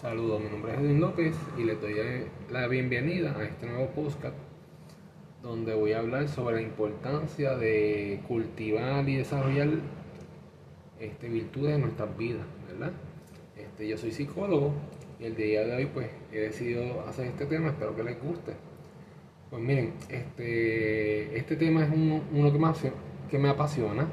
[0.00, 1.96] Saludos, mi nombre es Edwin López y les doy
[2.52, 4.36] la bienvenida a este nuevo podcast
[5.42, 9.70] donde voy a hablar sobre la importancia de cultivar y desarrollar
[11.00, 12.92] este, virtudes en nuestras vidas, ¿verdad?
[13.56, 14.72] Este, yo soy psicólogo
[15.18, 18.52] y el día de hoy pues he decidido hacer este tema, espero que les guste.
[19.50, 22.78] Pues miren, este, este tema es uno, que, más,
[23.28, 24.06] que me apasiona,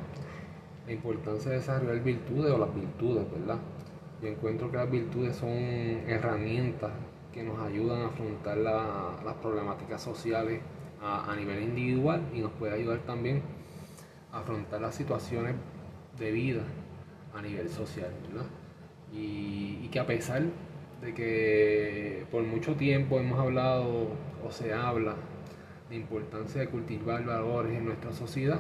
[0.88, 3.60] la importancia de desarrollar virtudes o las virtudes, ¿verdad?
[4.22, 5.50] Yo encuentro que las virtudes son
[6.08, 6.92] herramientas
[7.34, 10.62] que nos ayudan a afrontar las problemáticas sociales
[11.02, 13.42] a, nivel individual y nos puede ayudar también
[14.32, 15.56] a afrontar las situaciones
[16.18, 16.62] de vida
[17.36, 18.10] a nivel social.
[19.14, 20.44] Y, que a pesar
[21.02, 24.10] de que por mucho tiempo hemos hablado
[24.46, 25.16] o se habla
[25.90, 28.60] de importancia de cultivar valores en nuestra sociedad,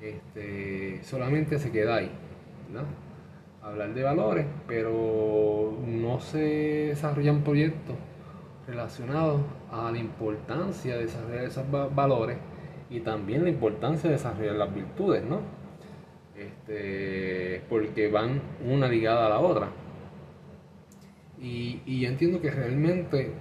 [0.00, 2.10] este, solamente se queda ahí.
[2.68, 2.86] ¿verdad?
[3.66, 6.38] Hablar de valores, pero no se
[6.88, 7.96] desarrollan proyectos
[8.66, 9.40] relacionados
[9.72, 12.38] a la importancia de desarrollar esos valores
[12.90, 15.40] y también la importancia de desarrollar las virtudes, ¿no?
[16.36, 19.68] Este, porque van una ligada a la otra.
[21.40, 23.32] Y, y yo entiendo que realmente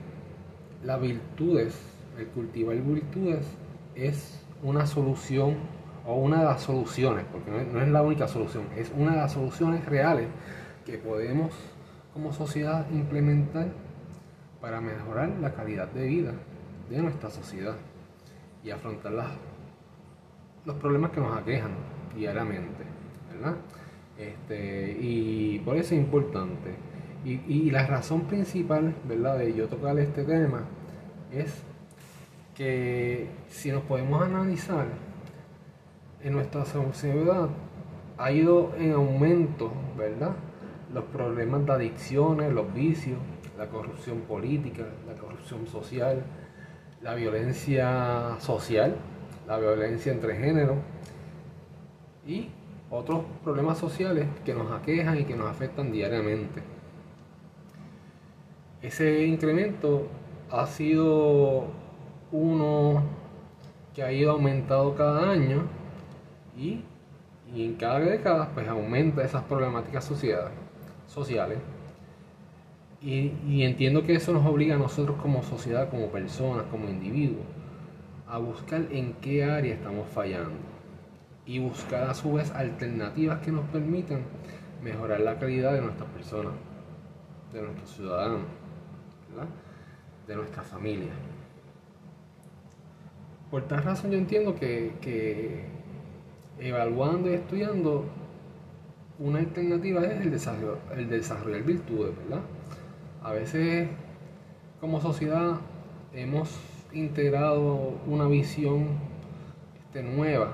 [0.83, 1.79] las virtudes,
[2.17, 3.45] el cultivar virtudes,
[3.93, 5.55] es una solución
[6.05, 9.33] o una de las soluciones, porque no es, la única solución, es una de las
[9.33, 10.27] soluciones reales
[10.85, 11.51] que podemos
[12.13, 13.67] como sociedad implementar
[14.61, 16.33] para mejorar la calidad de vida
[16.89, 17.75] de nuestra sociedad
[18.63, 19.13] y afrontar
[20.65, 21.71] los problemas que nos aquejan
[22.15, 22.83] diariamente,
[23.31, 23.55] ¿verdad?
[24.17, 26.75] Este, y por eso es importante.
[27.25, 30.61] Y, la razón principal, ¿verdad?, de yo tocar este tema
[31.31, 31.63] es
[32.53, 34.85] que si nos podemos analizar,
[36.25, 37.49] en nuestra sociedad
[38.17, 40.31] ha ido en aumento, ¿verdad?
[40.91, 43.19] Los problemas de adicciones, los vicios,
[43.59, 46.23] la corrupción política, la corrupción social,
[47.03, 48.95] la violencia social,
[49.47, 50.77] la violencia entre géneros
[52.25, 52.49] y
[52.89, 56.63] otros problemas sociales que nos aquejan y que nos afectan diariamente.
[58.81, 60.07] Ese incremento
[60.49, 61.65] ha sido
[62.31, 63.03] uno
[63.93, 65.84] que ha ido aumentado cada año
[66.57, 66.83] y,
[67.53, 71.59] en cada década pues aumenta esas problemáticas sociales.
[73.01, 77.45] Y, entiendo que eso nos obliga a nosotros como sociedad, como personas, como individuos,
[78.27, 80.57] a buscar en qué área estamos fallando
[81.45, 84.23] y buscar a su vez alternativas que nos permitan
[84.83, 86.53] mejorar la calidad de nuestras personas,
[87.53, 88.41] de nuestros ciudadanos,
[90.27, 91.11] de nuestra familia.
[93.51, 95.75] Por tal razón yo entiendo que
[96.59, 98.05] evaluando y estudiando,
[99.19, 102.43] una alternativa es el desarrollo, el desarrollar virtudes, ¿verdad?
[103.23, 103.89] A veces
[104.81, 105.59] como sociedad
[106.13, 106.59] hemos
[106.93, 108.87] integrado una visión
[109.77, 110.53] este, nueva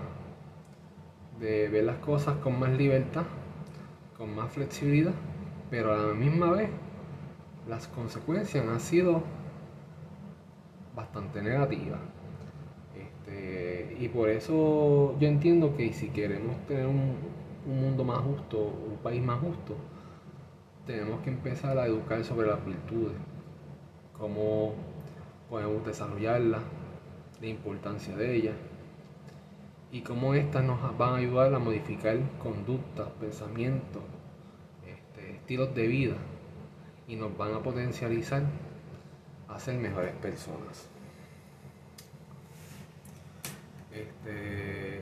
[1.39, 3.23] de ver las cosas con más libertad,
[4.17, 5.13] con más flexibilidad,
[5.69, 6.69] pero a la misma vez
[7.67, 9.23] las consecuencias han sido
[10.95, 11.99] bastante negativas.
[13.41, 18.97] Este, y por eso yo entiendo que si queremos tener un, mundo más justo, un
[19.03, 19.75] país más justo,
[20.87, 23.13] tenemos que empezar a educar sobre las virtudes,
[24.17, 24.73] cómo
[25.47, 26.61] podemos desarrollarlas,
[27.39, 28.55] la importancia de ellas
[29.91, 34.01] y cómo éstas nos van a ayudar a modificar conductas, pensamientos,
[34.87, 36.15] este, estilos de vida
[37.07, 38.43] y nos van a potencializar
[39.47, 40.89] a ser mejores personas.
[43.93, 45.01] Este,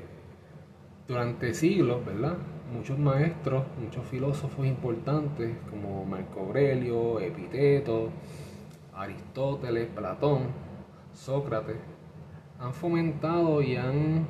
[1.07, 2.37] durante siglos, ¿verdad?
[2.73, 8.09] Muchos maestros, muchos filósofos importantes como Marco Aurelio, Epiteto,
[8.93, 10.43] Aristóteles, Platón,
[11.13, 11.77] Sócrates,
[12.59, 14.27] han fomentado y han,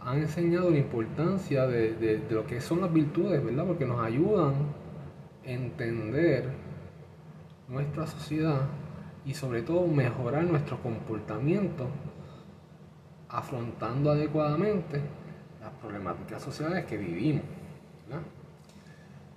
[0.00, 3.66] han enseñado la importancia de, de, lo que son las virtudes, ¿verdad?
[3.66, 4.54] Porque nos ayudan
[5.46, 6.50] a entender
[7.68, 8.68] nuestra sociedad
[9.24, 11.86] y sobre todo mejorar nuestro comportamiento
[13.30, 15.00] afrontando adecuadamente
[15.60, 17.44] las problemáticas sociales que vivimos.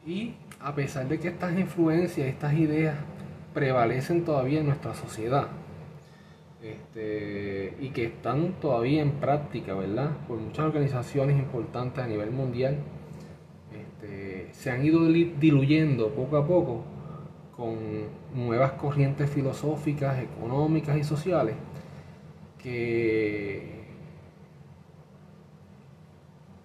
[0.06, 2.96] Y a pesar de que estas influencias, estas ideas
[3.54, 5.48] prevalecen todavía en nuestra sociedad
[6.62, 10.12] este, y que están todavía en práctica, ¿verdad?
[10.28, 12.78] Por muchas organizaciones importantes a nivel mundial,
[13.72, 16.84] este, se han ido diluyendo poco a poco
[17.56, 17.78] con
[18.34, 21.56] nuevas corrientes filosóficas, económicas y sociales
[22.58, 23.83] que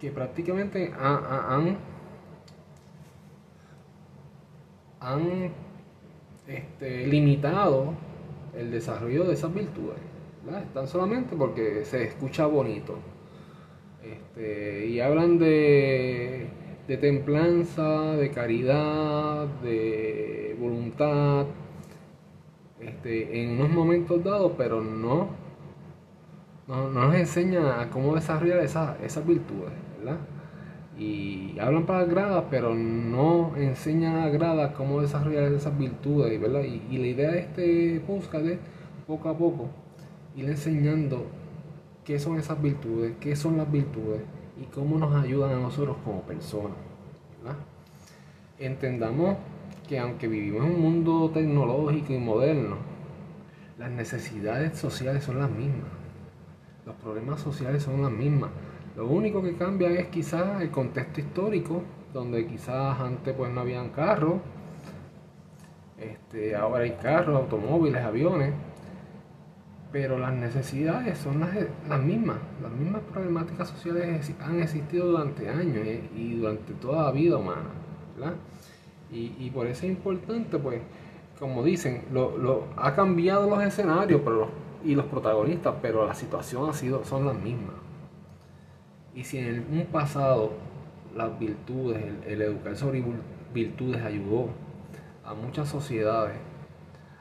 [0.00, 1.78] que prácticamente han,
[5.00, 5.52] han
[6.46, 7.94] este, limitado
[8.56, 9.98] el desarrollo de esas virtudes.
[10.72, 12.96] Tan solamente porque se escucha bonito.
[14.02, 16.48] Este, y hablan de,
[16.86, 21.46] de templanza, de caridad, de voluntad,
[22.80, 25.28] este, en unos momentos dados, pero no,
[26.66, 29.72] no, nos enseña a cómo desarrollar esas, esas virtudes,
[30.98, 36.62] Y hablan para gradas, pero no enseñan a gradas cómo desarrollar esas virtudes, ¿verdad?
[36.62, 38.58] Y, la idea de este podcast es
[39.06, 39.68] poco a poco
[40.36, 41.26] ir enseñando
[42.04, 44.22] qué son esas virtudes, qué son las virtudes
[44.60, 46.76] y cómo nos ayudan a nosotros como personas.
[48.58, 49.36] Entendamos
[49.88, 52.76] que aunque vivimos en un mundo tecnológico y moderno,
[53.78, 55.88] las necesidades sociales son las mismas.
[56.84, 58.50] Los problemas sociales son las mismas.
[58.98, 63.90] Lo único que cambia es quizás el contexto histórico, donde quizás antes pues no habían
[63.90, 64.40] carros,
[66.00, 68.52] este, ahora hay carros, automóviles, aviones,
[69.92, 71.50] pero las necesidades son las,
[71.88, 72.38] las mismas.
[72.60, 75.86] Las mismas problemáticas sociales han existido durante años
[76.16, 77.70] y, durante toda la vida humana.
[78.16, 78.34] ¿verdad?
[79.12, 80.80] Y, por eso es importante, pues,
[81.38, 84.48] como dicen, lo, ha cambiado los escenarios pero
[84.84, 87.87] y los protagonistas, pero la situación ha sido, son las mismas.
[89.18, 90.52] Y si en un pasado
[91.16, 93.02] las virtudes, el, educar sobre
[93.52, 94.50] virtudes ayudó
[95.24, 96.36] a muchas sociedades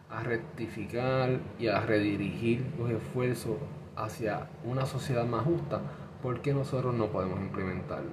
[0.07, 3.57] a rectificar y a redirigir los esfuerzos
[3.95, 5.81] hacia una sociedad más justa,
[6.21, 8.11] ¿por qué nosotros no podemos implementarlo?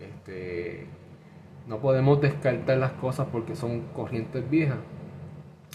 [0.00, 0.86] Este,
[1.68, 4.78] no podemos descartar las cosas porque son corrientes viejas,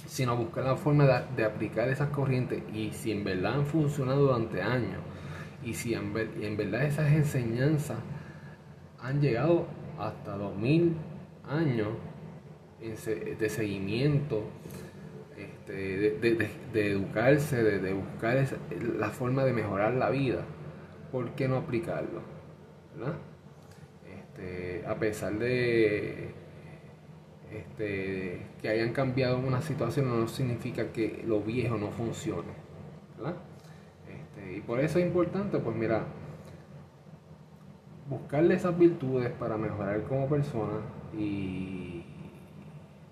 [0.07, 4.63] sino buscar la forma de, aplicar esas corrientes y si en verdad han funcionado durante
[4.63, 5.01] años
[5.67, 7.97] y si en, verdad esas enseñanzas
[9.01, 9.67] han llegado
[9.99, 10.95] hasta 2000
[11.45, 11.89] años
[12.79, 14.43] de seguimiento,
[15.35, 18.47] este, de, educarse, de, buscar
[18.97, 20.45] la forma de mejorar la vida,
[21.11, 22.21] ¿por qué no aplicarlo?
[22.95, 23.15] ¿verdad?
[24.05, 26.31] Este, a pesar de
[27.51, 32.53] este, que hayan cambiado una situación, no significa que lo viejo no funcione.
[33.17, 33.46] Este,
[34.55, 36.03] y por eso es importante, pues mira,
[38.09, 40.79] buscarle esas virtudes para mejorar como persona
[41.17, 42.05] y,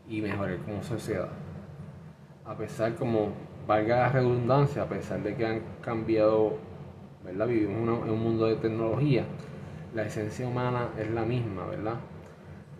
[0.07, 1.29] y mejorar como sociedad.
[2.45, 3.33] A pesar, como
[3.67, 6.57] valga la redundancia, a pesar de que han cambiado,
[7.23, 7.47] ¿verdad?
[7.47, 9.25] Vivimos en un mundo de tecnología
[9.95, 11.95] la esencia humana es la misma, ¿verdad?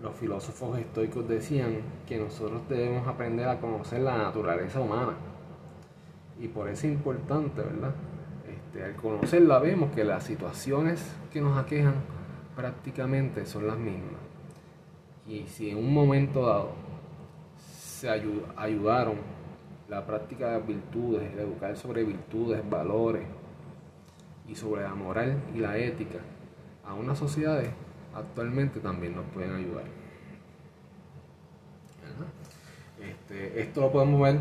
[0.04, 5.14] Los filósofos estoicos decían que nosotros debemos aprender a conocer la naturaleza humana.
[6.38, 7.94] Y por eso es importante, ¿verdad?
[8.76, 11.02] Este, al conocerla vemos que las situaciones
[11.32, 11.94] que nos aquejan
[12.58, 14.20] prácticamente son las mismas.
[15.26, 16.72] Y si en un momento dado
[17.58, 19.16] se ayudaron
[19.88, 23.24] la práctica de virtudes, el educar sobre virtudes, valores
[24.48, 26.20] y sobre la moral y la ética,
[26.86, 27.70] a unas sociedades
[28.14, 29.86] actualmente también nos pueden ayudar.
[33.02, 34.40] Este, esto lo podemos ver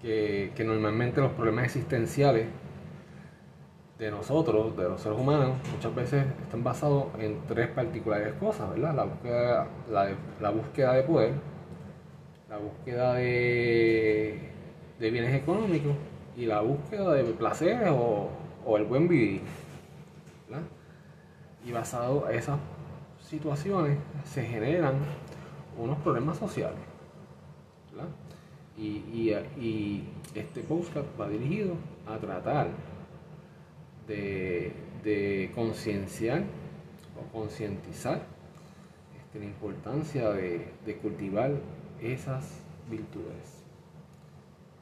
[0.00, 2.46] que, normalmente los problemas existenciales
[4.00, 8.94] de nosotros, de los seres humanos, muchas veces están basados en tres particulares cosas, ¿verdad?
[8.94, 9.66] La búsqueda,
[10.40, 11.34] la, búsqueda de poder,
[12.48, 14.50] la búsqueda de,
[14.98, 15.92] bienes económicos
[16.34, 18.30] y la búsqueda de placeres o,
[18.74, 19.42] el buen vivir.
[20.48, 20.64] ¿verdad?
[21.66, 22.58] Y basado en esas
[23.20, 24.94] situaciones se generan
[25.76, 26.78] unos problemas sociales.
[28.78, 29.34] Y,
[30.34, 31.74] este podcast va dirigido
[32.06, 32.68] a tratar
[34.14, 36.42] de, concienciar
[37.18, 38.22] o concientizar
[39.18, 41.52] este, la importancia de, cultivar
[42.00, 43.64] esas virtudes.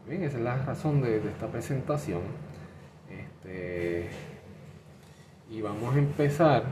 [0.09, 2.23] Bien, esa es la razón de, esta presentación.
[3.11, 4.09] Este,
[5.51, 6.65] y vamos a empezar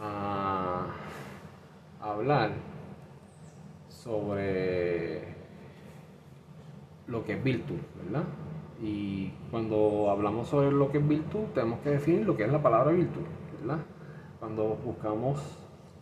[0.00, 0.86] a
[2.00, 2.52] hablar
[3.88, 5.22] sobre
[7.06, 8.24] lo que es virtud, ¿verdad?
[8.82, 12.62] Y cuando hablamos sobre lo que es virtud, tenemos que definir lo que es la
[12.62, 13.22] palabra virtud,
[13.60, 13.78] ¿verdad?
[14.40, 15.40] Cuando buscamos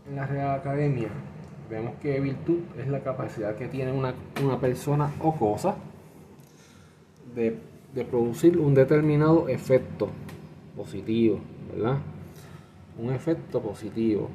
[0.08, 1.08] en la Real Academia,
[1.70, 4.14] vemos que virtud es la capacidad que tiene una,
[4.60, 5.76] persona o cosa
[7.34, 7.58] de,
[7.94, 10.08] de producir un determinado efecto
[10.76, 11.40] positivo,
[11.72, 11.98] ¿verdad?
[12.98, 14.28] Un efecto positivo.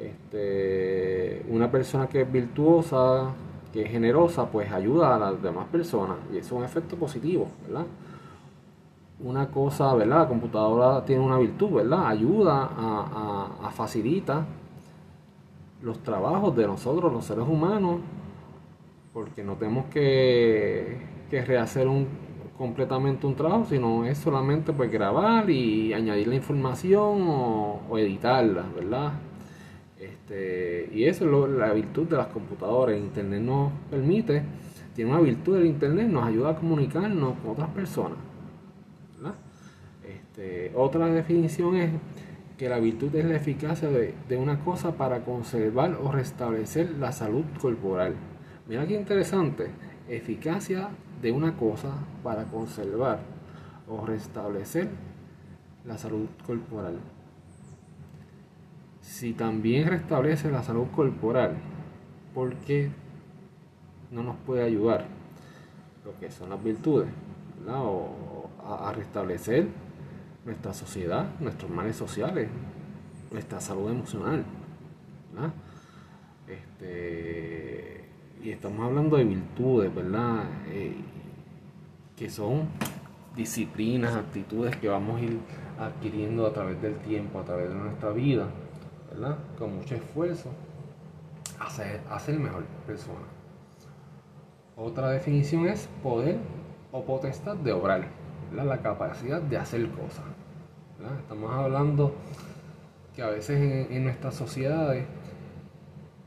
[0.00, 3.32] Este, una persona que es virtuosa,
[3.74, 7.84] que es generosa, pues ayuda a las demás personas y es un efecto positivo, ¿verdad?
[9.20, 10.20] Una cosa, ¿verdad?
[10.20, 12.06] La computadora tiene una virtud, ¿verdad?
[12.06, 14.46] Ayuda a, a, facilita
[15.82, 18.00] los trabajos de nosotros, los seres humanos,
[19.12, 20.96] porque no tenemos que
[21.30, 22.06] rehacer un,
[22.56, 29.12] completamente un trabajo, sino es solamente pues grabar y añadir la información o, editarla, ¿verdad?
[30.24, 32.96] Este, y eso es la virtud de las computadoras.
[32.96, 34.42] Internet nos permite,
[34.94, 38.18] tiene una virtud del Internet, nos ayuda a comunicarnos con otras personas.
[40.02, 41.90] Este, otra definición es
[42.58, 47.12] que la virtud es la eficacia de, de, una cosa para conservar o restablecer la
[47.12, 48.14] salud corporal.
[48.68, 49.68] Mira qué interesante,
[50.08, 50.88] eficacia
[51.22, 53.20] de una cosa para conservar
[53.88, 54.88] o restablecer
[55.84, 56.98] la salud corporal.
[59.04, 61.56] Si también restablece la salud corporal,
[62.32, 62.90] ¿por qué
[64.10, 65.04] no nos puede ayudar?
[66.06, 67.08] Lo que son las virtudes,
[67.68, 69.68] O a, restablecer
[70.46, 72.48] nuestra sociedad, nuestros males sociales,
[73.30, 74.42] nuestra salud emocional.
[76.48, 78.04] Este,
[78.42, 80.44] y estamos hablando de virtudes, ¿verdad?
[80.68, 80.96] Eh,
[82.16, 82.68] que son
[83.36, 85.38] disciplinas, actitudes que vamos a ir
[85.78, 88.48] adquiriendo a través del tiempo, a través de nuestra vida,
[89.58, 90.50] Con mucho esfuerzo,
[91.58, 93.26] hacer, hacer mejor persona.
[94.76, 96.38] Otra definición es poder
[96.92, 98.08] o potestad de obrar,
[98.52, 100.24] la capacidad de hacer cosas.
[101.20, 102.14] Estamos hablando
[103.14, 105.06] que a veces en, en nuestras sociedades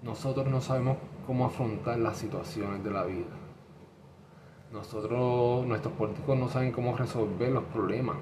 [0.03, 3.47] nosotros no sabemos cómo afrontar las situaciones de la vida
[4.71, 8.17] nosotros, nuestros políticos no saben cómo resolver los problemas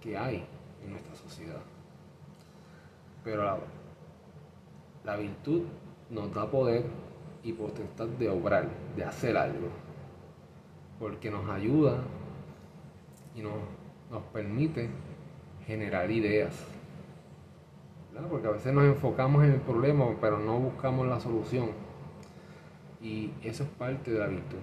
[0.00, 0.44] que hay
[0.84, 1.60] en nuestra sociedad.
[3.22, 3.58] Pero
[5.04, 5.62] la virtud
[6.10, 6.84] nos da poder
[7.42, 9.68] y potestad de obrar, de hacer algo,
[10.98, 11.98] porque nos ayuda
[13.34, 13.54] y nos,
[14.10, 14.88] nos permite
[15.66, 16.54] generar ideas.
[18.28, 21.70] Porque a veces nos enfocamos en el problema, pero no buscamos la solución.
[23.00, 24.58] Y eso es parte de la virtud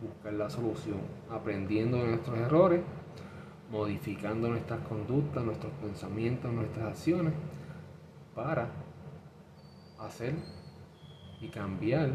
[0.00, 0.98] buscar la solución,
[1.30, 2.80] aprendiendo de nuestros errores,
[3.70, 7.34] modificando nuestras conductas, nuestros pensamientos, nuestras acciones,
[8.34, 8.68] para
[10.00, 10.34] hacer
[11.40, 12.10] y cambiar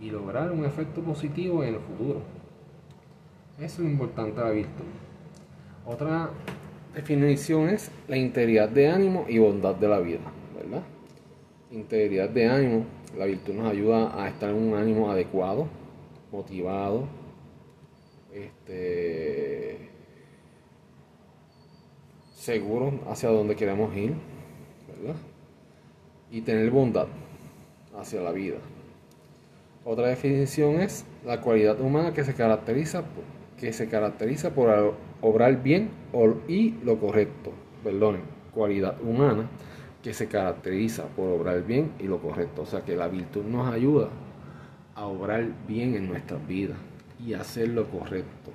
[0.00, 2.20] y lograr un efecto positivo en el futuro.
[3.58, 4.84] Eso es importante la virtud.
[5.84, 6.30] Otra
[6.94, 10.20] definición es la integridad de ánimo y bondad de la vida,
[10.54, 10.82] ¿verdad?
[11.70, 12.84] Integridad de ánimo,
[13.16, 15.66] la virtud nos ayuda a estar en un ánimo adecuado,
[16.30, 17.06] motivado,
[18.32, 19.88] este,
[22.34, 24.14] seguro hacia donde queremos ir,
[26.30, 27.06] Y tener bondad
[27.98, 28.56] hacia la vida.
[29.84, 33.04] Otra definición es la cualidad humana que se caracteriza,
[33.58, 35.90] que se caracteriza por obrar bien
[36.46, 37.52] y lo correcto.
[37.82, 39.48] Perdonen, cualidad humana
[40.02, 42.62] que se caracteriza por obrar bien y lo correcto.
[42.62, 44.08] O sea que la virtud nos ayuda
[44.94, 46.76] a obrar bien en nuestras vidas
[47.24, 48.52] y hacer lo correcto.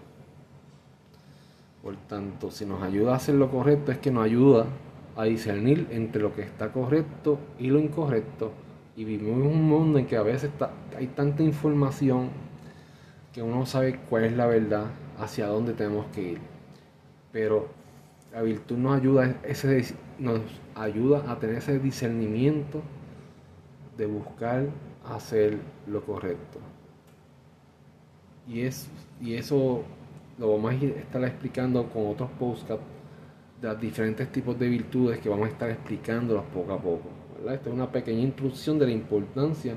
[1.82, 4.68] Por tanto, si nos ayuda a hacer lo correcto es que nos ayuda
[5.16, 8.52] a discernir entre lo que está correcto y lo incorrecto.
[8.96, 10.52] Y vivimos en un mundo en que a veces
[10.98, 12.30] hay tanta información
[13.32, 14.86] que uno no sabe cuál es la verdad,
[15.18, 16.40] hacia dónde tenemos que ir.
[17.32, 17.68] Pero
[18.32, 20.42] la virtud nos ayuda, ese, nos
[20.76, 22.82] ayuda a tener ese discernimiento
[23.98, 24.66] de buscar
[25.06, 26.60] hacer lo correcto.
[28.48, 28.88] Y, es,
[29.22, 29.84] y eso
[30.38, 32.84] lo vamos a estar explicando con otros podcasts
[33.64, 37.10] los diferentes tipos de virtudes que vamos a estar explicándolas poco a poco.
[37.50, 39.76] Esta es una pequeña introducción de la importancia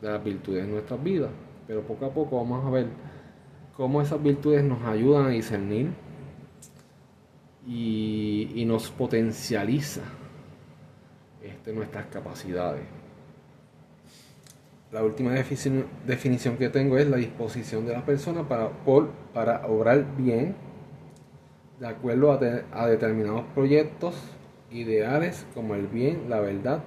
[0.00, 1.30] de las virtudes en nuestras vidas,
[1.66, 2.86] pero poco a poco vamos a ver
[3.76, 5.90] cómo esas virtudes nos ayudan a discernir
[7.66, 10.02] y, nos potencializa
[11.42, 12.84] este, nuestras capacidades.
[14.92, 18.70] La última definición que tengo es la disposición de la persona para,
[19.32, 20.54] para obrar bien
[21.80, 24.14] de acuerdo a, determinados proyectos
[24.70, 26.82] ideales como el bien, la verdad,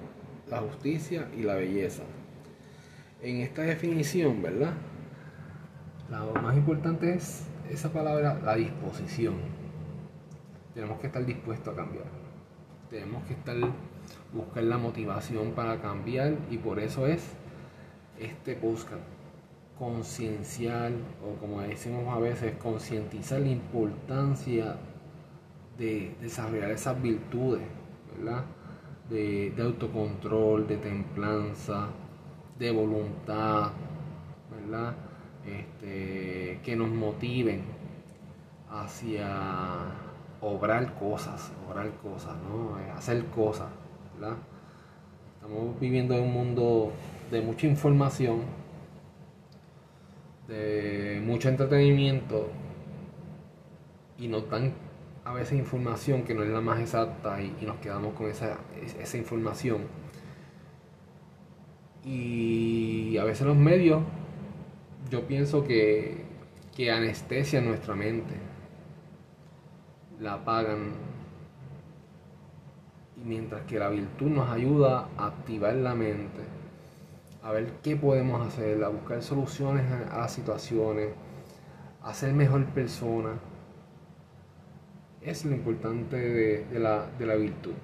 [0.48, 2.02] la justicia y la belleza.
[3.22, 4.72] En esta definición, ¿verdad?
[6.10, 9.34] Lo más importante es esa palabra, la disposición.
[10.74, 12.06] Tenemos que estar dispuestos a cambiar.
[12.88, 13.56] Tenemos que estar
[14.32, 17.22] buscar la motivación para cambiar y por eso es
[18.18, 18.96] este busca
[19.78, 20.94] conciencial
[21.24, 24.76] o como decimos a veces concientizar la importancia
[25.78, 27.62] de desarrollar esas virtudes.
[29.08, 31.88] De, autocontrol, de templanza,
[32.58, 33.70] de voluntad.
[35.46, 37.62] Este, que nos motiven
[38.70, 39.26] hacia
[40.42, 42.76] obrar cosas, obrar cosas, ¿no?
[42.94, 43.68] hacer cosas.
[45.36, 46.92] Estamos viviendo en un mundo
[47.30, 48.40] de mucha información,
[50.48, 52.48] de mucho entretenimiento
[54.18, 54.72] y nos dan
[55.24, 58.56] a veces información que no es la más exacta y, nos quedamos con esa,
[58.98, 59.82] esa información.
[62.02, 64.02] Y a veces los medios,
[65.10, 66.24] yo pienso que,
[66.74, 68.34] que anestesian nuestra mente,
[70.18, 70.92] la apagan.
[73.16, 76.57] Y mientras que la virtud nos ayuda a activar la mente,
[77.42, 81.10] a ver qué podemos hacer, a buscar soluciones a, las situaciones,
[82.02, 83.30] a ser mejor persona.
[85.22, 87.74] Es lo importante de, la, de la virtud.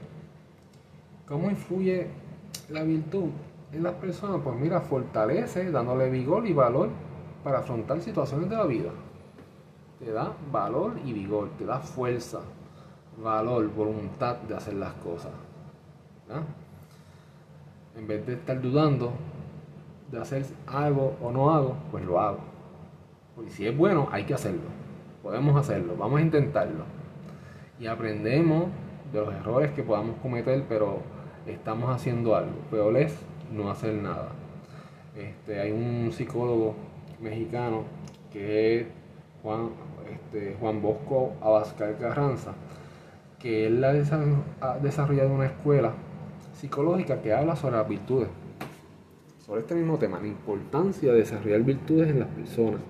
[1.26, 2.06] ¿Cómo influye
[2.70, 3.30] la virtud
[3.72, 4.40] en las personas?
[4.42, 6.90] Pues mira, fortalece dándole vigor y valor
[7.42, 8.90] para afrontar situaciones de la vida.
[9.98, 12.40] Te da valor y vigor, te da fuerza,
[13.22, 15.32] valor, voluntad de hacer las cosas.
[17.96, 19.12] En vez de estar dudando,
[20.10, 22.40] de hacer algo o no hago, pues lo hago.
[23.44, 24.68] Y si es bueno, hay que hacerlo.
[25.22, 26.84] Podemos hacerlo, vamos a intentarlo.
[27.80, 28.66] Y aprendemos
[29.12, 30.98] de los errores que podamos cometer, pero
[31.46, 32.52] estamos haciendo algo.
[32.70, 33.16] Peor es
[33.52, 34.28] no hacer nada.
[35.16, 36.74] Este, hay un psicólogo
[37.20, 37.84] mexicano
[38.32, 38.86] que es
[39.42, 39.70] Juan,
[40.10, 42.52] este, Juan Bosco Abascal Carranza,
[43.38, 45.92] que él ha desarrollado una escuela
[46.52, 48.28] psicológica que habla sobre las virtudes
[49.44, 52.80] sobre este mismo tema, la importancia de desarrollar virtudes en las personas.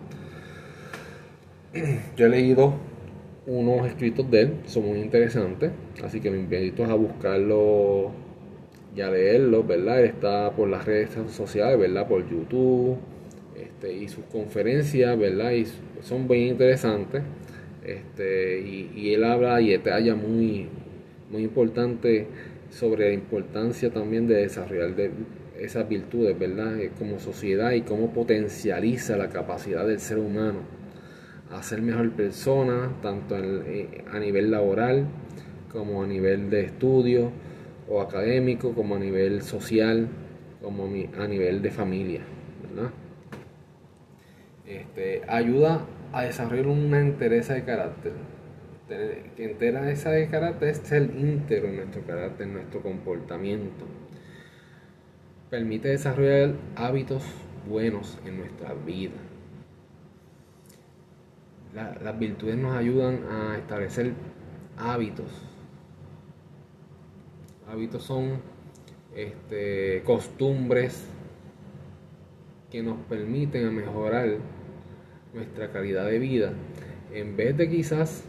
[2.17, 2.75] Yo he leído
[3.47, 5.73] unos escritos de él, son muy interesantes,
[6.05, 8.13] así que me invito a buscarlo
[8.95, 10.01] y a leerlo, ¿verdad?
[10.01, 12.07] Él está por las redes sociales, ¿verdad?
[12.07, 12.99] Por YouTube,
[13.57, 15.51] este, y sus conferencias, ¿verdad?
[15.51, 15.67] Y
[16.03, 17.23] son bien interesantes,
[17.85, 20.69] este, y, él habla y detalla muy,
[21.31, 22.29] muy importante
[22.71, 25.11] sobre la importancia también de desarrollar de,
[25.59, 26.79] esas virtudes, ¿verdad?
[26.79, 30.61] Eh, como sociedad y cómo potencializa la capacidad del ser humano
[31.51, 35.07] a ser mejor persona, tanto eh, a nivel laboral
[35.71, 37.31] como a nivel de estudio
[37.89, 40.09] o académico, como a nivel social,
[40.63, 40.85] como
[41.19, 42.23] a nivel de familia,
[42.63, 42.91] ¿verdad?
[44.67, 48.13] Este, ayuda a desarrollar una entereza de carácter.
[48.89, 53.85] Que entereza de carácter es ser íntegro en nuestro carácter, en nuestro comportamiento
[55.55, 57.23] permite desarrollar hábitos
[57.69, 59.13] buenos en nuestra vida.
[61.73, 64.15] las virtudes nos ayudan a establecer
[64.77, 65.29] hábitos.
[67.69, 68.41] Hábitos son
[69.15, 71.07] este, costumbres
[72.69, 74.39] que nos permiten mejorar
[75.33, 76.53] nuestra calidad de vida.
[77.13, 78.25] En vez de quizás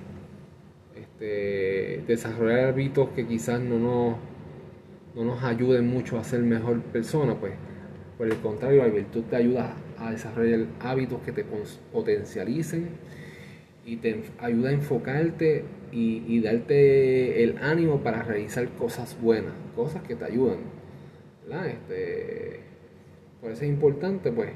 [0.96, 4.35] este, desarrollar hábitos que quizás no nos
[5.16, 7.54] no nos ayuden mucho a ser mejor persona, pues
[8.18, 11.46] por el contrario, la virtud te ayuda a desarrollar hábitos que te
[11.92, 12.90] potencialicen
[13.86, 20.16] y te ayuda a enfocarte y, darte el ánimo para realizar cosas buenas, cosas que
[20.16, 20.58] te ayudan.
[21.68, 22.60] Este,
[23.42, 24.50] por eso es importante pues,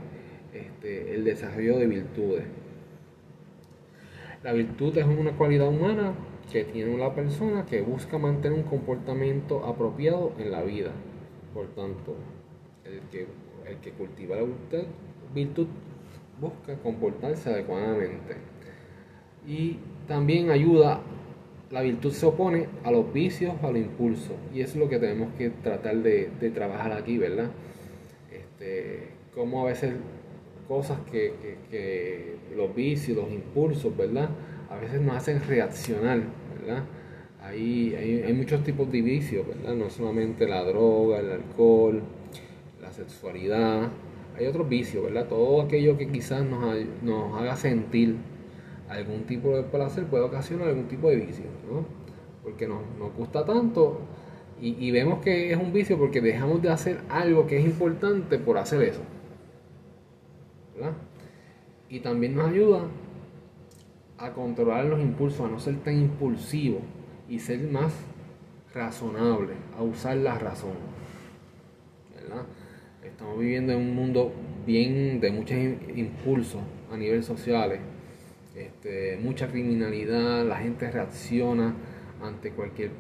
[0.54, 2.44] este, el desarrollo de virtudes.
[4.44, 6.14] La virtud es una cualidad humana
[6.52, 10.92] que tiene una persona que busca mantener un comportamiento apropiado en la vida.
[11.54, 12.16] Por tanto,
[12.84, 13.28] el que,
[13.68, 14.46] el que cultiva la
[15.34, 15.68] virtud
[16.42, 18.36] busca comportarse adecuadamente.
[19.48, 21.02] Y también ayuda,
[21.70, 24.36] la virtud se opone a los vicios, a los impulsos.
[24.54, 27.50] Y eso es lo que tenemos que tratar de, trabajar aquí, ¿verdad?
[28.32, 29.94] Este, como a veces
[30.68, 31.34] cosas que,
[31.70, 34.30] que los vicios, los impulsos, ¿verdad?
[34.70, 36.22] A veces nos hacen reaccionar,
[36.60, 36.84] ¿verdad?
[37.42, 39.74] Hay, hay, muchos tipos de vicios, ¿verdad?
[39.74, 42.04] No solamente la droga, el alcohol,
[42.82, 43.90] la sexualidad,
[44.38, 45.28] hay otros vicios, ¿verdad?
[45.28, 48.18] Todo aquello que quizás nos, nos haga sentir
[48.88, 51.86] algún tipo de placer puede ocasionar algún tipo de vicio, ¿no?
[52.44, 54.02] Porque nos, nos gusta tanto
[54.62, 58.38] y, y, vemos que es un vicio porque dejamos de hacer algo que es importante
[58.38, 59.02] por hacer eso,
[60.76, 60.94] ¿verdad?
[61.90, 62.82] Y también nos ayuda
[64.20, 66.82] a controlar los impulsos, a no ser tan impulsivo
[67.30, 67.94] y ser más
[68.74, 70.74] razonable, a usar la razón.
[73.04, 74.32] Estamos viviendo en un mundo
[74.66, 75.58] bien de muchos
[75.96, 77.80] impulsos a nivel social,
[78.56, 81.74] este, mucha criminalidad, la gente reacciona
[82.22, 82.92] ante cualquier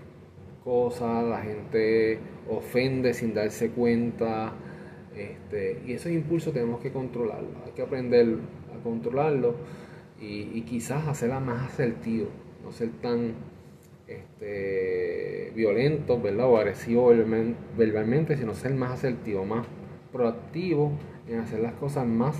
[0.64, 4.54] cosa, la gente ofende sin darse cuenta,
[5.16, 8.38] este, y esos impulsos tenemos que controlarlos, hay que aprender
[8.74, 9.56] a controlarlos
[10.22, 12.28] y, quizás hacerla más asertivo,
[12.64, 13.34] no ser tan
[14.08, 16.48] este, violentos, ¿verdad?
[16.48, 17.16] O agresivos
[17.78, 19.66] verbalmente, sino ser más asertivo, más
[20.12, 20.92] proactivo
[21.28, 22.36] en hacer las cosas más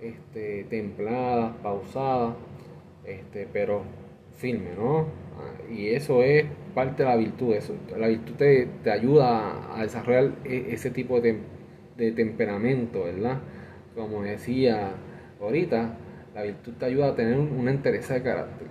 [0.00, 2.34] este, templadas, pausadas,
[3.04, 3.82] este, pero
[4.36, 5.00] firme, ¿no?
[5.38, 7.54] Ah, y eso es parte de la virtud.
[7.54, 11.38] Eso, la virtud te, ayuda a desarrollar e, ese tipo de,
[11.96, 13.40] de temperamento, ¿verdad?
[13.94, 14.92] Como decía
[15.40, 15.96] ahorita,
[16.36, 18.68] la virtud te ayuda a tener una entereza de carácter,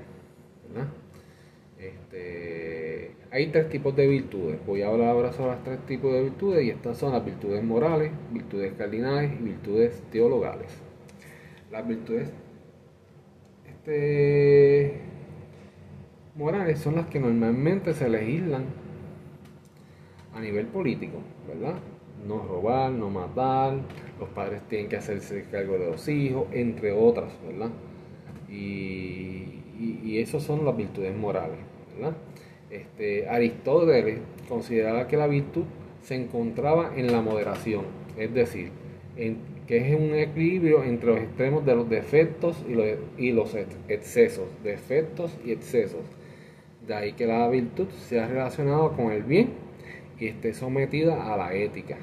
[0.69, 0.88] ¿verdad?
[1.80, 4.63] Este, hay tres tipos de virtudes.
[4.67, 7.63] Voy a hablar ahora sobre los tres tipos de virtudes y estas son las virtudes
[7.63, 10.67] morales, virtudes cardinales y virtudes teologales.
[11.71, 12.30] Las virtudes
[13.67, 14.99] este,
[16.36, 18.65] morales son las que normalmente se legislan
[20.36, 21.80] a nivel político, ¿verdad?
[22.28, 23.80] No robar, no matar,
[24.19, 27.69] los padres tienen que hacerse cargo de los hijos, entre otras, ¿verdad?
[28.49, 31.58] Y, y, esas son las virtudes morales,
[31.95, 32.15] ¿verdad?
[32.69, 35.63] Este, Aristóteles consideraba que la virtud
[36.01, 37.86] se encontraba en la moderación,
[38.17, 38.71] es decir,
[39.67, 42.63] que es un equilibrio entre los extremos de los defectos
[43.17, 43.56] y los,
[43.88, 46.01] excesos, defectos y excesos.
[46.86, 49.49] De ahí que la virtud sea relacionada con el bien
[50.19, 51.97] y esté sometida a la ética.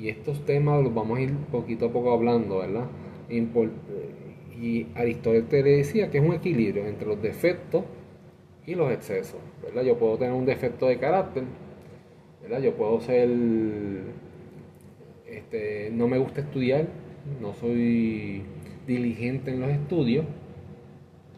[0.00, 2.86] Y estos temas los vamos a ir poquito a poco hablando, ¿verdad?
[4.60, 7.84] y Aristóteles decía que es un equilibrio entre los defectos
[8.66, 9.82] y los excesos, ¿verdad?
[9.82, 11.44] Yo puedo tener un defecto de carácter,
[12.42, 12.60] ¿verdad?
[12.60, 13.28] Yo puedo ser,
[15.26, 16.86] este, no me gusta estudiar,
[17.40, 18.42] no soy
[18.86, 20.24] diligente en los estudios,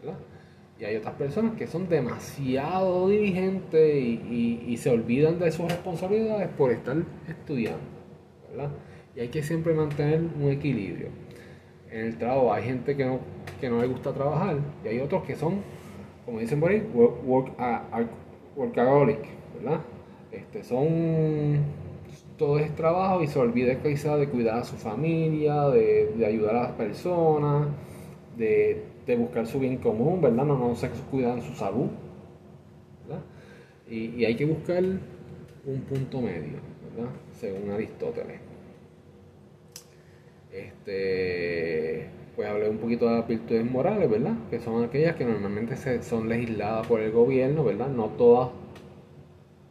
[0.01, 0.19] ¿verdad?
[0.79, 6.49] Y hay otras personas que son demasiado diligentes y, y se olvidan de sus responsabilidades
[6.49, 6.97] por estar
[7.29, 7.92] estudiando.
[9.15, 11.07] Y hay que siempre mantener un equilibrio.
[11.91, 13.19] En el trabajo hay gente que no,
[13.61, 15.61] que no le gusta trabajar y hay otros que son,
[16.25, 17.51] como dicen por ahí, work,
[18.55, 19.19] workaholic,
[19.55, 19.81] ¿verdad?
[20.31, 21.63] Este, son
[22.37, 26.63] todo es trabajo y se olvida quizá de cuidar a su familia, de, ayudar a
[26.63, 27.67] las personas,
[28.37, 28.83] de,
[29.17, 30.45] buscar su bien común, ¿verdad?
[30.45, 31.89] No, no se cuidan su salud,
[33.89, 36.57] y hay que buscar un punto medio,
[37.39, 38.39] según Aristóteles.
[40.51, 44.35] Este, pues hablé un poquito de las virtudes morales, ¿verdad?
[44.49, 47.87] Que son aquellas que normalmente se, son legisladas por el gobierno, ¿verdad?
[47.87, 48.49] No todas,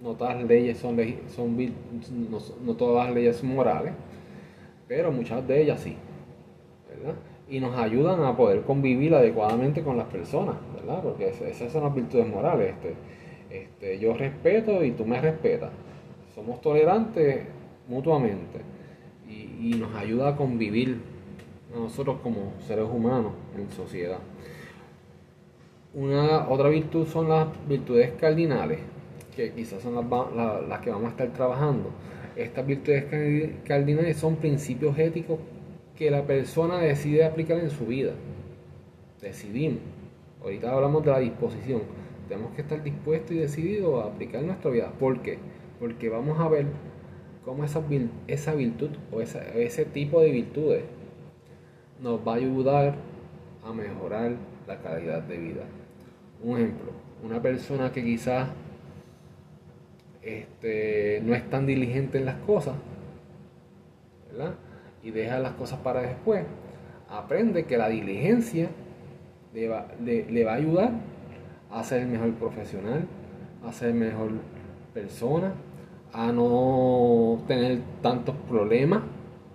[0.01, 0.97] no todas las leyes son,
[1.29, 1.57] son
[2.65, 3.93] no, todas las leyes son morales,
[4.89, 5.97] pero muchas de ellas sí,
[6.89, 7.15] ¿verdad?
[7.49, 11.03] Y nos ayudan a poder convivir adecuadamente con las personas, ¿verdad?
[11.03, 12.75] Porque esas son las virtudes morales.
[12.75, 12.95] Este,
[13.51, 15.71] este, yo respeto y tú me respetas.
[16.35, 17.45] Somos tolerantes
[17.89, 18.61] mutuamente
[19.29, 20.99] y, nos ayuda a convivir
[21.75, 24.19] a nosotros como seres humanos en sociedad.
[25.95, 28.79] Una otra virtud son las virtudes cardinales,
[29.37, 31.91] que quizás son las, las que vamos a estar trabajando.
[32.35, 33.05] Estas virtudes
[33.65, 35.39] cardinales son principios éticos
[35.97, 38.13] que la persona decide aplicar en su vida.
[39.21, 39.81] Decidimos.
[40.43, 41.83] Ahorita hablamos de la disposición.
[42.29, 44.91] Tenemos que estar dispuestos y decididos a aplicar en nuestra vida.
[44.99, 45.39] ¿Por qué?
[45.83, 46.67] Porque vamos a ver
[47.45, 47.83] cómo esa,
[48.29, 50.85] esa virtud o ese tipo de virtudes
[52.01, 52.95] nos va a ayudar
[53.65, 54.37] a mejorar
[54.69, 55.63] la calidad de vida.
[56.41, 56.93] Un ejemplo,
[57.25, 58.49] una persona que quizás
[60.23, 62.77] este, no es tan diligente en las cosas,
[64.31, 64.55] ¿verdad?
[65.03, 66.45] Y deja las cosas para después,
[67.09, 68.69] aprende que la diligencia
[69.53, 70.93] le va, le va a ayudar
[71.73, 73.05] a ser mejor profesional,
[73.65, 74.31] a ser mejor
[74.95, 75.55] persona,
[76.13, 79.03] a no tener tantos problemas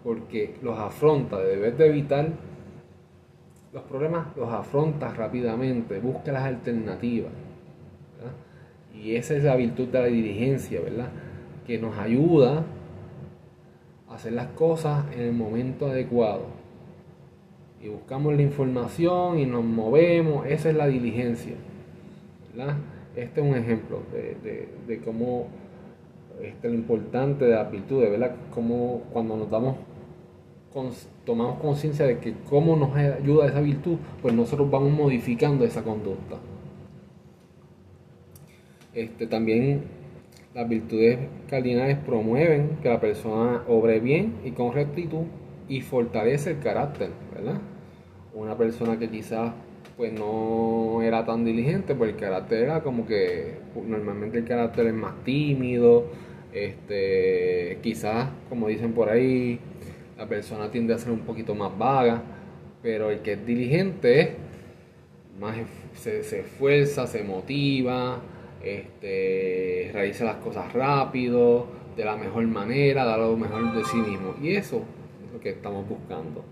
[0.04, 2.30] porque los afronta, debes de evitar
[3.74, 7.32] los problemas, los afronta rápidamente, busca las alternativas.
[8.96, 11.10] Y esa es la virtud de la dirigencia, ¿verdad?
[11.68, 12.64] Que nos ayuda
[14.10, 16.46] a hacer las cosas en el momento adecuado.
[17.80, 21.54] Y buscamos la información y nos movemos, esa es la diligencia.
[23.16, 25.48] Este es un ejemplo de, de cómo
[26.42, 28.36] este, lo importante de las virtudes, ¿verdad?
[28.54, 29.76] Como cuando nos damos,
[31.26, 36.38] tomamos conciencia de que cómo nos ayuda esa virtud, pues nosotros vamos modificando esa conducta.
[38.94, 39.84] Este, también
[40.54, 41.20] las virtudes
[41.50, 45.26] cardinales promueven que la persona obre bien y con rectitud
[45.70, 47.62] y fortalece el carácter, ¿verdad?
[48.34, 49.54] Una persona que quizás
[49.98, 53.56] pues no era tan diligente, pues el carácter era como que
[53.88, 56.06] normalmente el carácter es más tímido,
[56.54, 59.60] este, quizás, como dicen por ahí,
[60.18, 62.22] la persona tiende a ser un poquito más vaga,
[62.82, 64.36] pero el que es diligente
[65.40, 65.56] más
[65.94, 68.22] se, se esfuerza, se motiva,
[68.64, 74.36] este, realiza las cosas rápido, de la mejor manera, da lo mejor de sí mismo.
[74.42, 74.84] Y eso
[75.26, 76.44] es lo que estamos buscando.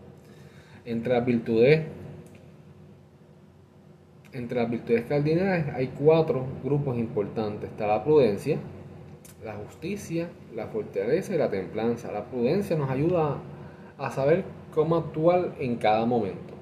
[0.85, 1.81] Entre las virtudes,
[4.33, 7.69] entre las virtudes cardinales hay cuatro grupos importantes.
[7.69, 8.57] Está la prudencia,
[9.45, 12.11] la justicia, la fortaleza y la templanza.
[12.11, 13.37] La prudencia nos ayuda
[13.97, 16.55] a saber cómo actuar en cada momento,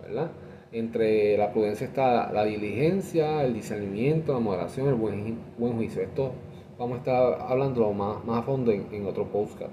[0.00, 0.30] ¿verdad?
[0.70, 6.00] Entre la prudencia está la diligencia, el discernimiento, la moderación, el buen, juicio.
[6.02, 6.32] Esto
[6.78, 9.72] vamos a estar hablando más, más a fondo en, otro podcast.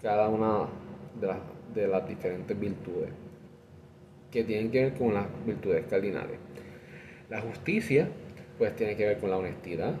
[0.00, 0.68] Cada una
[1.74, 3.10] de las diferentes virtudes
[4.30, 6.38] que tienen que ver con las virtudes cardinales.
[7.28, 8.08] La justicia,
[8.56, 9.94] pues tiene que ver con la honestidad,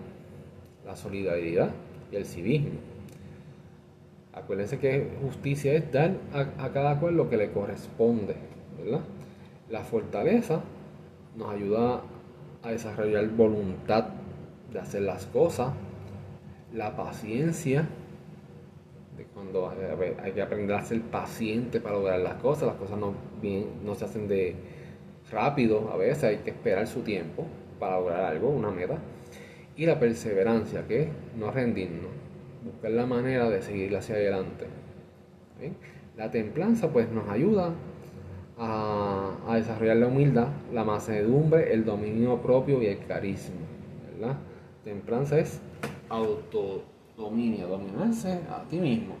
[0.86, 1.70] la solidaridad
[2.10, 2.78] y el civismo.
[4.32, 8.36] Acuérdense que justicia es dar a, cada cual lo que le corresponde.
[9.68, 10.62] La fortaleza
[11.36, 12.02] nos ayuda
[12.62, 14.08] a desarrollar voluntad
[14.72, 15.72] de hacer las cosas,
[16.72, 17.88] la paciencia,
[19.16, 19.72] de cuando
[20.22, 23.94] hay que aprender a ser paciente para lograr las cosas, las cosas no, bien, no
[23.94, 24.54] se hacen de
[25.30, 27.44] rápido, a veces hay que esperar su tiempo
[27.78, 28.98] para lograr algo, una meta,
[29.76, 32.10] y la perseverancia, que no rendirnos,
[32.64, 34.66] buscar la manera de seguir hacia adelante.
[36.16, 37.72] La templanza pues nos ayuda
[38.58, 43.56] a, desarrollar la humildad, la mansedumbre, el dominio propio y el carisma.
[44.12, 44.36] ¿verdad?
[44.84, 45.60] Templanza es
[46.08, 49.14] autodominio, dominarse a ti mismo,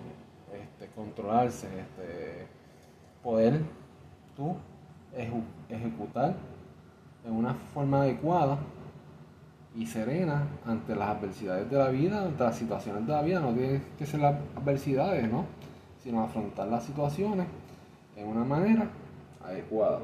[0.52, 2.46] este, controlarse, este,
[3.22, 3.60] poder
[4.36, 4.56] tú
[5.68, 6.36] ejecutar
[7.24, 8.58] en una forma adecuada
[9.78, 13.38] y serena ante las adversidades de la vida, ante las situaciones de la vida.
[13.38, 15.46] No tiene que ser las adversidades, ¿no?
[16.02, 17.46] Sino afrontar las situaciones
[18.16, 18.90] en una manera
[19.40, 20.00] adecuada.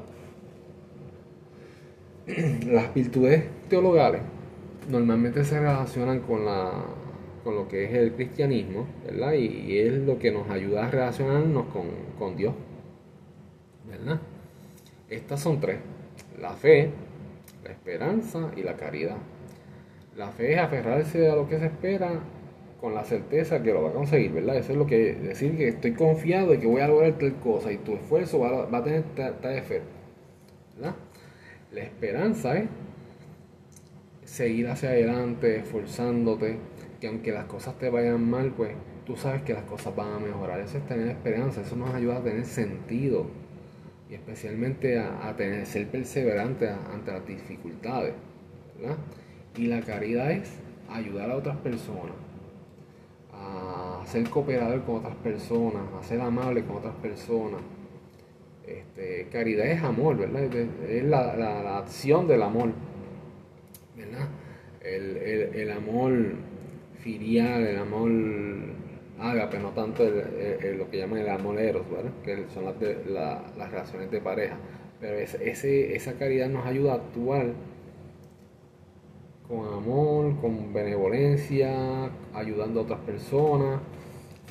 [2.65, 4.21] Las virtudes teologales
[4.89, 6.71] normalmente se relacionan con, la,
[7.43, 9.33] con lo que es el cristianismo, ¿verdad?
[9.33, 11.83] Y, es lo que nos ayuda a relacionarnos con,
[12.17, 12.55] con Dios,
[13.87, 14.19] ¿verdad?
[15.09, 15.79] Estas son tres,
[16.39, 16.91] la fe,
[17.63, 19.17] la esperanza y la caridad.
[20.15, 22.21] La fe es aferrarse a lo que se espera
[22.79, 24.57] con la certeza que lo va a conseguir, ¿verdad?
[24.57, 27.71] Eso es lo que decir que estoy confiado de que voy a lograr tal cosa
[27.71, 29.89] y tu esfuerzo va a, tener tal, efecto,
[30.75, 30.95] ¿verdad?
[31.71, 32.69] La esperanza es
[34.23, 36.57] seguir hacia adelante, esforzándote,
[37.01, 38.71] que aunque las cosas te vayan mal, pues
[39.05, 40.59] tú sabes que las cosas van a mejorar.
[40.61, 43.25] Eso es tener esperanza, eso nos ayuda a tener sentido
[44.09, 48.13] y especialmente a, tener, ser perseverante ante las dificultades,
[48.79, 48.97] ¿verdad?
[49.57, 50.51] Y la caridad es
[50.89, 52.15] ayudar a otras personas
[53.33, 57.61] a ser cooperador con otras personas, a ser amable con otras personas.
[58.65, 60.43] Este, caridad es amor, ¿verdad?
[60.89, 62.69] Es la, acción del amor,
[63.95, 64.27] ¿verdad?
[64.81, 66.13] El, amor
[66.99, 68.11] filial, el amor
[69.19, 72.11] ágape, no tanto lo que llaman el amor eros, ¿verdad?
[72.23, 72.75] Que son las,
[73.57, 74.57] las relaciones de pareja.
[74.99, 77.47] Pero ese, esa caridad nos ayuda a actuar
[79.47, 83.79] con amor, con benevolencia, ayudando a otras personas,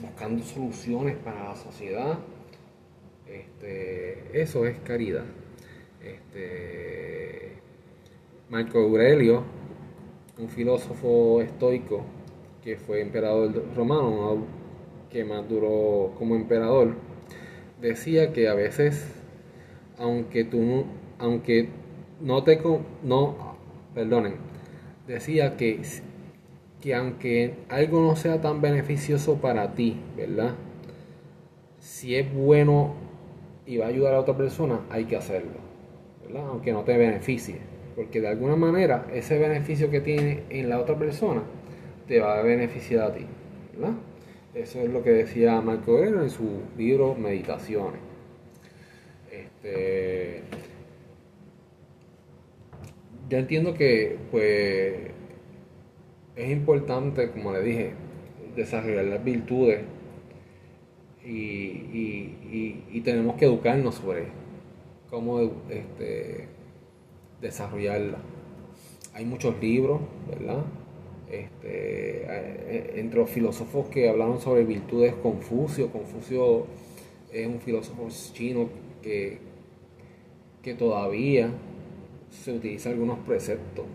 [0.01, 2.19] buscando soluciones para la sociedad.
[3.27, 5.25] Este, eso es caridad.
[6.03, 7.55] Este,
[8.51, 9.43] Marco Aurelio,
[10.39, 12.05] un filósofo estoico
[12.63, 14.47] que fue emperador romano,
[15.11, 16.95] que más duró como emperador,
[17.81, 19.07] decía que a veces,
[19.99, 20.85] aunque tú,
[21.19, 21.69] aunque
[22.21, 22.61] no te,
[23.03, 23.57] no,
[23.95, 24.37] perdonen,
[25.07, 25.81] decía que,
[26.81, 30.55] que aunque algo no sea tan beneficioso para ti, ¿verdad?
[31.79, 32.95] Si es bueno
[33.67, 35.59] y va a ayudar a otra persona, hay que hacerlo,
[36.25, 36.47] ¿verdad?
[36.49, 37.59] Aunque no te beneficie,
[37.97, 41.43] porque de alguna manera ese beneficio que tiene en la otra persona
[42.09, 43.27] te va a beneficiar a ti,
[43.75, 43.95] ¿verdad?
[44.55, 48.01] Eso es lo que decía Marco Aurelio en su libro Meditaciones.
[49.31, 50.43] Este,
[53.35, 54.95] yo entiendo que pues
[56.37, 57.91] es importante, como le dije,
[58.55, 59.81] desarrollar las virtudes
[61.25, 64.27] y, tenemos que educarnos sobre
[65.11, 66.47] cómo este,
[67.41, 68.19] desarrollarla.
[69.15, 70.63] Hay muchos libros, ¿verdad?
[71.29, 75.91] Este, eh, entre los filósofos que hablaron sobre virtudes, Confucio.
[75.91, 76.67] Confucio
[77.33, 78.69] es un filósofo chino
[79.03, 79.39] que,
[80.63, 81.51] que todavía
[82.43, 83.87] se utiliza algunos preceptos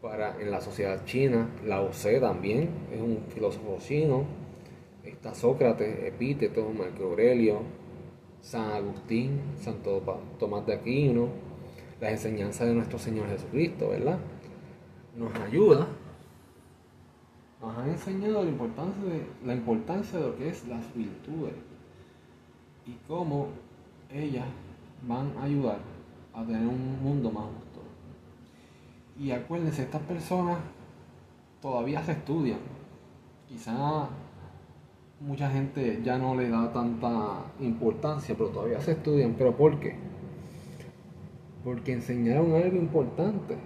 [0.00, 1.48] para en la sociedad china.
[1.64, 4.24] Lao Tse también es un filósofo chino.
[5.04, 7.62] Está Sócrates, Epíteto, Marco Aurelio,
[8.40, 10.02] San Agustín, Santo
[10.38, 11.28] Tomás de Aquino,
[12.00, 14.18] las enseñanzas de nuestro Señor Jesucristo, ¿verdad?
[15.16, 15.88] Nos ayuda,
[17.60, 21.54] nos han enseñado la importancia de, la importancia de lo que es las virtudes
[22.86, 23.48] y cómo
[24.12, 24.46] ellas
[25.06, 25.91] van a ayudar
[26.34, 27.80] a tener un mundo más justo.
[29.18, 30.58] Y acuérdense, estas personas
[31.60, 32.58] todavía se estudian.
[33.48, 34.08] Quizá
[35.20, 39.34] mucha gente ya no le da tanta importancia, pero todavía se estudian.
[39.36, 39.94] ¿Pero por qué?
[41.64, 43.56] Porque enseñaron algo importante.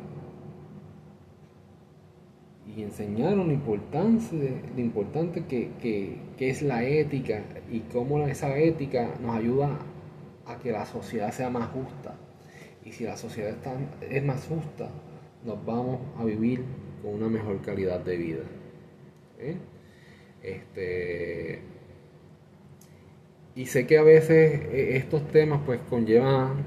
[2.77, 4.39] Y enseñaron importancia,
[4.75, 5.71] lo importante que,
[6.37, 9.79] que es la ética y cómo esa ética nos ayuda
[10.47, 12.15] a que la sociedad sea más justa.
[12.87, 14.89] Y si la sociedad está, es más justa,
[15.45, 16.63] nos vamos a vivir
[17.03, 18.45] con una mejor calidad de vida.
[19.41, 19.57] ¿eh?
[20.41, 21.63] Este,
[23.57, 26.65] y sé que a veces eh, estos temas pues conllevan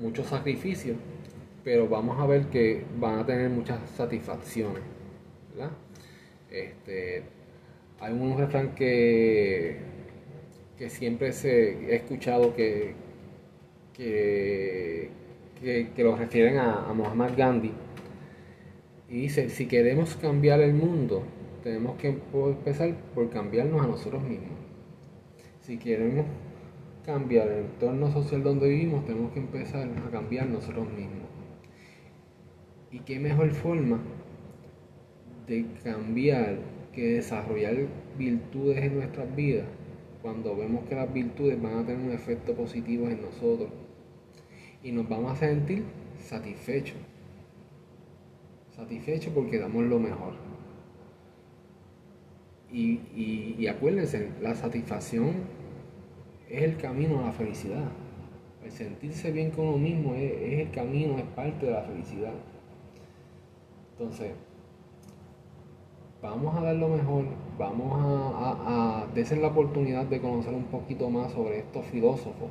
[0.00, 0.96] muchos sacrificios,
[1.62, 4.82] pero vamos a ver que van a tener muchas satisfacciones.
[6.50, 7.22] Este,
[8.00, 9.76] hay un refrán que,
[10.76, 12.94] que siempre se, he escuchado que,
[13.92, 15.10] que,
[15.60, 17.72] que, lo refieren a, a Muhammad Gandhi,
[19.08, 21.22] y dice, si queremos cambiar el mundo,
[21.62, 24.58] tenemos que empezar por cambiarnos a nosotros mismos.
[25.60, 26.26] Si queremos
[27.06, 31.28] cambiar el entorno social donde vivimos, tenemos que empezar a cambiar nosotros mismos.
[32.90, 33.98] ¿Y qué mejor forma
[35.46, 36.58] de cambiar
[36.92, 37.76] que desarrollar
[38.18, 39.66] virtudes en nuestras vidas
[40.20, 43.70] cuando vemos que las virtudes van a tener un efecto positivo en nosotros
[44.82, 45.84] y nos vamos a sentir
[46.18, 46.98] satisfechos?
[48.78, 50.34] satisfecho porque damos lo mejor.
[52.70, 55.32] Y, acuérdense, la satisfacción
[56.48, 57.84] es el camino a la felicidad.
[58.64, 62.34] El sentirse bien con uno mismo es, el camino, es parte de la felicidad.
[63.92, 64.32] Entonces,
[66.22, 67.24] vamos a dar lo mejor,
[67.58, 67.92] vamos
[68.36, 72.50] a, a, a la oportunidad de conocer un poquito más sobre estos filósofos.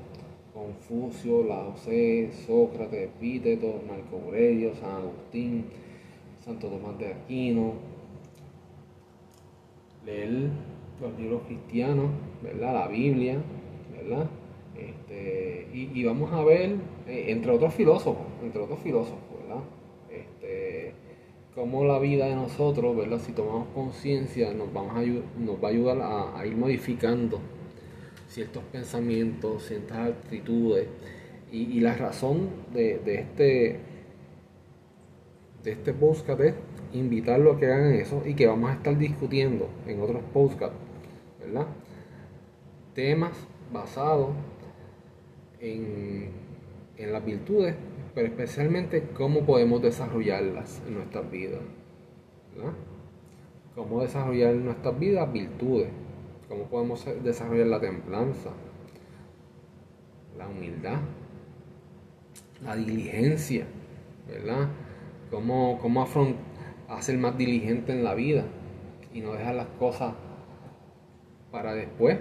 [0.58, 5.65] Confucio, Lao Tse, Sócrates, Epíteto, Marco Aurelio, San Agustín,
[6.43, 7.74] Santo Tomás de Aquino,
[10.06, 10.50] leer
[11.00, 12.10] los libros cristianos,
[12.41, 12.74] ¿verdad?
[12.74, 13.38] La Biblia,
[13.96, 14.28] ¿verdad?
[14.76, 16.76] Este, y, vamos a ver,
[17.08, 19.63] eh, entre otros filósofos, entre otros filósofos, ¿verdad?
[20.10, 20.93] Este,
[21.54, 23.20] cómo la vida de nosotros, ¿verdad?
[23.20, 27.39] Si tomamos conciencia, nos, nos va a ayudar a, ir modificando
[28.28, 30.88] ciertos pensamientos, ciertas actitudes.
[31.52, 33.80] Y, la razón de, este
[35.63, 36.54] de este podcast es
[36.94, 40.78] invitarlo a que hagan eso y que vamos a estar discutiendo en otros podcasts,
[41.40, 41.68] ¿verdad?
[42.94, 43.32] Temas
[43.72, 44.30] basados
[45.60, 46.30] en,
[46.98, 47.76] en las virtudes,
[48.13, 51.62] pero especialmente cómo podemos desarrollarlas en nuestras vidas.
[53.76, 55.90] Cómo desarrollar en nuestras vidas virtudes,
[56.48, 58.52] cómo podemos desarrollar la templanza,
[60.38, 61.00] la humildad,
[62.64, 63.66] la diligencia,
[64.28, 64.70] ¿verdad?
[65.32, 66.08] cómo, cómo
[66.90, 68.46] hacer más diligente en la vida
[69.14, 70.14] y no dejar las cosas
[71.52, 72.18] para después.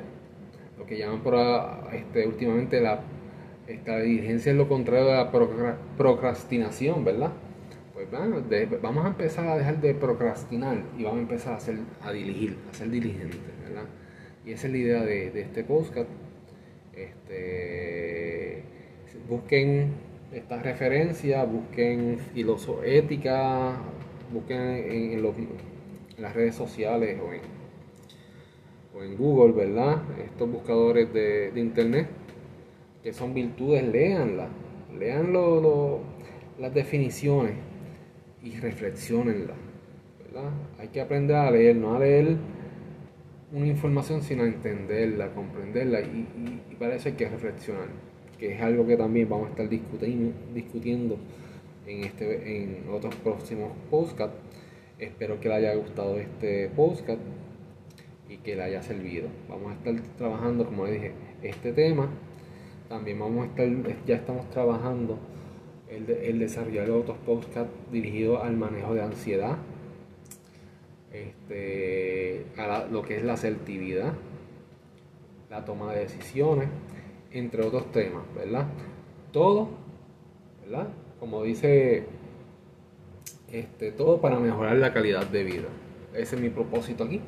[0.78, 1.34] Lo que llaman por,
[1.92, 3.00] este, últimamente la
[3.66, 7.32] esta diligencia es lo contrario de la procrastinación, ¿verdad?
[7.92, 8.08] Pues
[8.80, 12.56] vamos a empezar a dejar de procrastinar y vamos a empezar a, hacer, a dirigir,
[12.70, 13.86] a ser diligentes, ¿verdad?
[14.46, 16.08] Y esa es la idea de, de este podcast.
[16.94, 18.62] Este,
[19.28, 19.90] busquen
[20.32, 22.18] esta referencia, busquen
[22.84, 23.76] ética,
[24.32, 25.22] busquen en,
[26.18, 27.32] las redes sociales o
[29.02, 30.00] en, Google, ¿verdad?
[30.24, 32.06] Estos buscadores de, internet,
[33.02, 34.48] que son virtudes, léanlas,
[34.98, 35.34] lean
[36.58, 37.54] las definiciones
[38.42, 39.56] y reflexionenlas,
[40.24, 40.50] ¿verdad?
[40.78, 42.36] Hay que aprender a leer, no a leer
[43.52, 47.88] una información sino a entenderla, comprenderla y, y para eso hay que reflexionar
[48.38, 51.16] que es algo que también vamos a estar discutiendo,
[51.86, 54.34] en, este, en otros próximos postcards.
[54.98, 57.18] Espero que le haya gustado este postcard
[58.28, 59.28] y que le haya servido.
[59.48, 62.08] Vamos a estar trabajando, como le dije, este tema.
[62.88, 65.18] También vamos a estar, ya estamos trabajando
[65.88, 69.56] el, el desarrollar otros podcasts dirigidos al manejo de ansiedad,
[71.22, 72.44] este,
[72.90, 74.12] lo que es la asertividad,
[75.50, 76.68] la toma de decisiones
[77.32, 78.66] entre otros temas, ¿verdad?
[79.32, 79.68] Todo,
[80.62, 80.88] ¿verdad?
[81.20, 82.04] Como dice,
[83.50, 85.68] este, todo para mejorar la calidad de vida.
[86.14, 87.20] Ese es mi propósito aquí.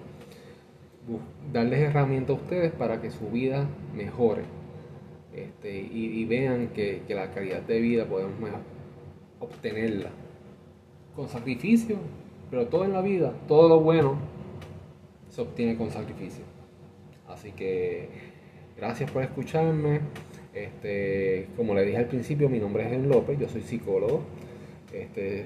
[1.53, 4.43] Darles herramientas a ustedes para que su vida mejore.
[5.34, 8.34] este, y, vean que, la calidad de vida podemos
[9.41, 10.11] obtenerla
[11.14, 11.99] con sacrificio,
[12.51, 14.18] pero todo en la vida, todo lo bueno
[15.30, 16.44] se obtiene con sacrificio.
[17.28, 18.09] Así que
[18.76, 20.01] gracias por escucharme.
[20.55, 24.22] Este, como le dije al principio, mi nombre es Gen López, yo soy psicólogo.
[24.92, 25.44] Este,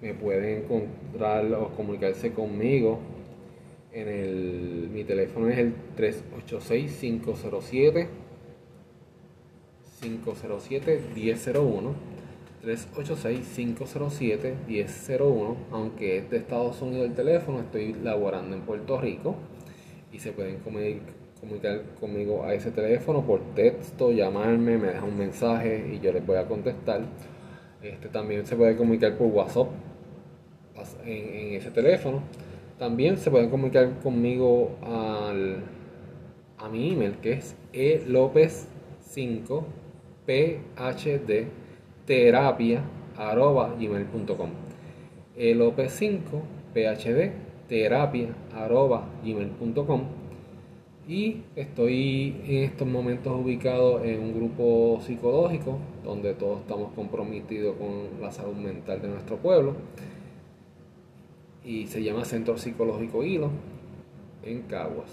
[0.00, 3.00] me pueden encontrar o comunicarse conmigo
[3.96, 8.08] en el mi teléfono es el 386 507
[12.62, 18.62] 507 1001 386 507 1001 aunque es de Estados Unidos el teléfono estoy laborando en
[18.62, 19.36] Puerto Rico
[20.12, 25.92] y se pueden comunicar conmigo a ese teléfono por texto, llamarme, me dejan un mensaje
[25.92, 27.02] y yo les voy a contestar.
[27.82, 29.68] Este, también se puede comunicar por WhatsApp
[31.04, 32.22] en, ese teléfono.
[32.78, 35.62] También se pueden comunicar conmigo al,
[36.58, 39.64] a mi email que es elopez5
[40.26, 41.46] phd
[42.06, 42.82] terapia
[43.16, 44.50] arroba gmail.com
[45.36, 46.20] elopez5
[46.72, 47.30] phd
[47.68, 48.28] terapia
[51.08, 58.20] y estoy en estos momentos ubicado en un grupo psicológico donde todos estamos comprometidos con
[58.20, 59.74] la salud mental de nuestro pueblo.
[61.64, 63.50] Y se llama Centro Psicológico Hilo
[64.42, 65.10] en Caguas.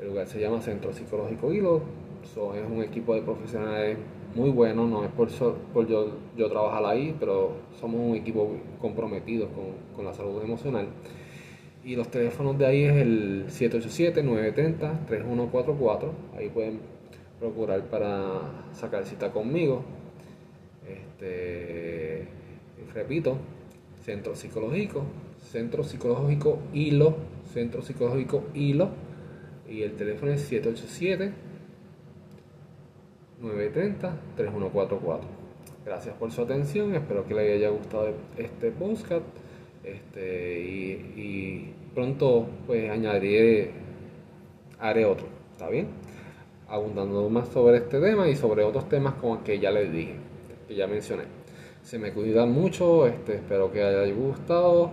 [0.00, 1.82] El lugar se llama Centro Psicológico Hilo,
[2.22, 3.98] es un equipo de profesionales
[4.34, 5.28] muy bueno, no es por,
[5.72, 8.50] por yo, yo, trabajar ahí, pero somos un equipo
[8.80, 9.64] comprometido con,
[9.94, 10.88] con la salud emocional.
[11.84, 16.10] Y los teléfonos de ahí es el 787-930-3144.
[16.36, 16.80] Ahí pueden
[17.38, 19.82] procurar para sacar cita conmigo.
[20.86, 22.28] Este,
[22.94, 23.38] repito,
[24.04, 25.04] Centro Psicológico,
[25.50, 27.16] Centro Psicológico Hilo,
[27.52, 28.90] Centro Psicológico Hilo.
[29.68, 31.49] Y el teléfono es 787
[33.40, 35.28] 930 3144.
[35.84, 39.24] Gracias por su atención, espero que les haya gustado este podcast.
[39.82, 43.70] Este, y, pronto pues añadiré,
[44.78, 45.88] haré otro, ¿está bien?
[46.68, 50.14] Abundando más sobre este tema y sobre otros temas como que ya les dije,
[50.68, 51.24] que ya mencioné.
[51.82, 54.92] Se me cuidan mucho, este, espero que haya gustado.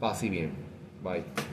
[0.00, 0.50] Paz y bien.
[1.02, 1.47] Bye.